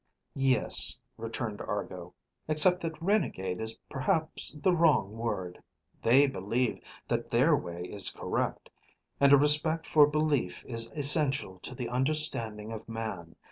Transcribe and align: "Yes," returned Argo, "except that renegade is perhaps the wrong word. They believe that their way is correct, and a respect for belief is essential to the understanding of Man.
"Yes," 0.33 0.99
returned 1.15 1.61
Argo, 1.61 2.15
"except 2.47 2.81
that 2.81 2.99
renegade 2.99 3.61
is 3.61 3.77
perhaps 3.87 4.57
the 4.59 4.73
wrong 4.75 5.11
word. 5.15 5.61
They 6.01 6.25
believe 6.25 6.81
that 7.07 7.29
their 7.29 7.55
way 7.55 7.83
is 7.83 8.09
correct, 8.09 8.71
and 9.19 9.31
a 9.31 9.37
respect 9.37 9.85
for 9.85 10.07
belief 10.07 10.65
is 10.65 10.89
essential 10.95 11.59
to 11.59 11.75
the 11.75 11.87
understanding 11.89 12.73
of 12.73 12.89
Man. 12.89 13.35